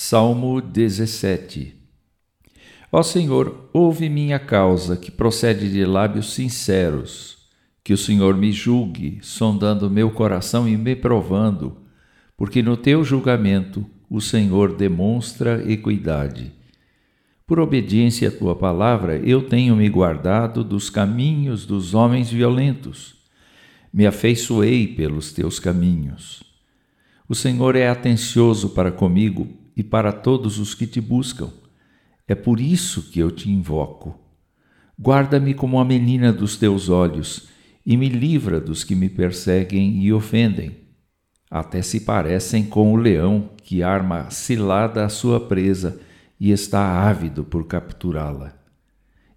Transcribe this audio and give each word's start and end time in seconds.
Salmo 0.00 0.60
17 0.60 1.74
Ó 2.92 3.02
Senhor, 3.02 3.68
ouve 3.72 4.08
minha 4.08 4.38
causa, 4.38 4.96
que 4.96 5.10
procede 5.10 5.68
de 5.68 5.84
lábios 5.84 6.34
sinceros. 6.34 7.48
Que 7.82 7.92
o 7.92 7.98
Senhor 7.98 8.36
me 8.36 8.52
julgue, 8.52 9.18
sondando 9.22 9.90
meu 9.90 10.08
coração 10.12 10.68
e 10.68 10.76
me 10.76 10.94
provando, 10.94 11.78
porque 12.36 12.62
no 12.62 12.76
teu 12.76 13.02
julgamento 13.02 13.84
o 14.08 14.20
Senhor 14.20 14.76
demonstra 14.76 15.68
equidade. 15.68 16.52
Por 17.44 17.58
obediência 17.58 18.28
à 18.28 18.30
tua 18.30 18.54
palavra, 18.54 19.18
eu 19.18 19.42
tenho 19.42 19.74
me 19.74 19.88
guardado 19.88 20.62
dos 20.62 20.88
caminhos 20.88 21.66
dos 21.66 21.92
homens 21.92 22.30
violentos. 22.30 23.16
Me 23.92 24.06
afeiçoei 24.06 24.86
pelos 24.86 25.32
teus 25.32 25.58
caminhos. 25.58 26.44
O 27.28 27.34
Senhor 27.34 27.74
é 27.74 27.88
atencioso 27.88 28.70
para 28.70 28.92
comigo 28.92 29.57
e 29.78 29.84
para 29.84 30.10
todos 30.10 30.58
os 30.58 30.74
que 30.74 30.88
te 30.88 31.00
buscam. 31.00 31.52
É 32.26 32.34
por 32.34 32.58
isso 32.58 33.12
que 33.12 33.20
eu 33.20 33.30
te 33.30 33.48
invoco. 33.48 34.18
Guarda-me 35.00 35.54
como 35.54 35.78
a 35.78 35.84
menina 35.84 36.32
dos 36.32 36.56
teus 36.56 36.88
olhos 36.88 37.48
e 37.86 37.96
me 37.96 38.08
livra 38.08 38.60
dos 38.60 38.82
que 38.82 38.96
me 38.96 39.08
perseguem 39.08 40.02
e 40.02 40.12
ofendem. 40.12 40.76
Até 41.48 41.80
se 41.80 42.00
parecem 42.00 42.64
com 42.64 42.92
o 42.92 42.96
leão 42.96 43.50
que 43.62 43.80
arma 43.80 44.28
cilada 44.30 45.04
à 45.04 45.08
sua 45.08 45.38
presa 45.38 46.00
e 46.40 46.50
está 46.50 47.08
ávido 47.08 47.44
por 47.44 47.64
capturá-la. 47.68 48.52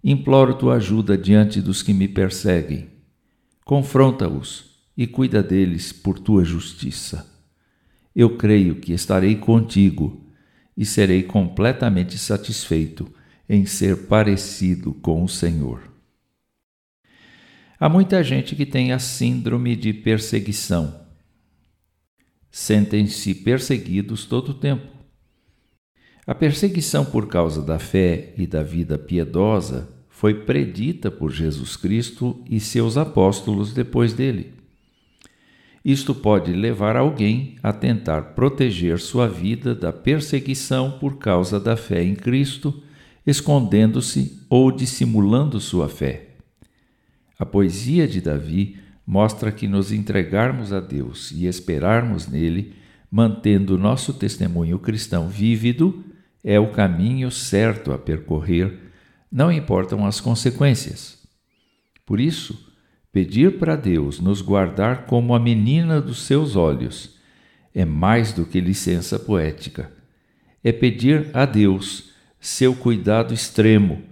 Imploro 0.02 0.54
tua 0.54 0.74
ajuda 0.74 1.16
diante 1.16 1.62
dos 1.62 1.84
que 1.84 1.94
me 1.94 2.08
perseguem. 2.08 2.88
Confronta-os 3.64 4.72
e 4.96 5.06
cuida 5.06 5.40
deles 5.40 5.92
por 5.92 6.18
tua 6.18 6.44
justiça. 6.44 7.30
Eu 8.14 8.36
creio 8.36 8.74
que 8.74 8.92
estarei 8.92 9.36
contigo 9.36 10.22
e 10.76 10.84
serei 10.84 11.22
completamente 11.22 12.18
satisfeito 12.18 13.12
em 13.48 13.66
ser 13.66 14.06
parecido 14.06 14.94
com 14.94 15.22
o 15.22 15.28
Senhor. 15.28 15.92
Há 17.78 17.88
muita 17.88 18.22
gente 18.22 18.54
que 18.54 18.64
tem 18.64 18.92
a 18.92 18.98
síndrome 18.98 19.74
de 19.74 19.92
perseguição. 19.92 21.02
Sentem-se 22.50 23.34
perseguidos 23.34 24.24
todo 24.24 24.50
o 24.50 24.54
tempo. 24.54 24.86
A 26.24 26.34
perseguição 26.34 27.04
por 27.04 27.26
causa 27.26 27.60
da 27.60 27.78
fé 27.78 28.32
e 28.38 28.46
da 28.46 28.62
vida 28.62 28.96
piedosa 28.96 29.92
foi 30.08 30.44
predita 30.44 31.10
por 31.10 31.32
Jesus 31.32 31.76
Cristo 31.76 32.40
e 32.48 32.60
seus 32.60 32.96
apóstolos 32.96 33.72
depois 33.72 34.12
dele. 34.12 34.61
Isto 35.84 36.14
pode 36.14 36.52
levar 36.52 36.96
alguém 36.96 37.56
a 37.62 37.72
tentar 37.72 38.34
proteger 38.34 39.00
sua 39.00 39.28
vida 39.28 39.74
da 39.74 39.92
perseguição 39.92 40.98
por 40.98 41.18
causa 41.18 41.58
da 41.58 41.76
fé 41.76 42.04
em 42.04 42.14
Cristo, 42.14 42.82
escondendo-se 43.26 44.40
ou 44.48 44.70
dissimulando 44.70 45.60
sua 45.60 45.88
fé. 45.88 46.28
A 47.36 47.44
poesia 47.44 48.06
de 48.06 48.20
Davi 48.20 48.76
mostra 49.04 49.50
que 49.50 49.66
nos 49.66 49.90
entregarmos 49.90 50.72
a 50.72 50.78
Deus 50.78 51.32
e 51.32 51.46
esperarmos 51.46 52.28
nele, 52.28 52.74
mantendo 53.10 53.76
nosso 53.76 54.14
testemunho 54.14 54.78
cristão 54.78 55.28
vívido, 55.28 56.04
é 56.44 56.58
o 56.58 56.70
caminho 56.70 57.30
certo 57.30 57.92
a 57.92 57.98
percorrer, 57.98 58.78
não 59.30 59.50
importam 59.50 60.06
as 60.06 60.20
consequências. 60.20 61.18
Por 62.06 62.20
isso, 62.20 62.71
Pedir 63.12 63.58
para 63.58 63.76
Deus 63.76 64.18
nos 64.18 64.40
guardar 64.40 65.04
como 65.04 65.34
a 65.34 65.38
menina 65.38 66.00
dos 66.00 66.22
seus 66.22 66.56
olhos 66.56 67.18
é 67.74 67.84
mais 67.84 68.32
do 68.32 68.46
que 68.46 68.58
licença 68.58 69.18
poética. 69.18 69.92
É 70.64 70.72
pedir 70.72 71.28
a 71.34 71.44
Deus 71.44 72.10
seu 72.40 72.74
cuidado 72.74 73.34
extremo 73.34 74.02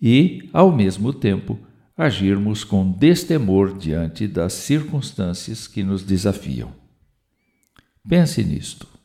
e, 0.00 0.48
ao 0.52 0.74
mesmo 0.74 1.12
tempo, 1.12 1.58
agirmos 1.96 2.64
com 2.64 2.90
destemor 2.90 3.76
diante 3.76 4.26
das 4.26 4.54
circunstâncias 4.54 5.66
que 5.66 5.82
nos 5.82 6.02
desafiam. 6.02 6.72
Pense 8.08 8.42
nisto. 8.42 8.97